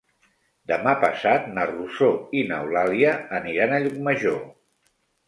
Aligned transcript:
Demà 0.69 0.93
passat 1.01 1.43
na 1.57 1.65
Rosó 1.71 2.09
i 2.39 2.41
n'Eulàlia 2.53 3.13
aniran 3.41 3.77
a 3.79 3.83
Llucmajor. 3.85 4.41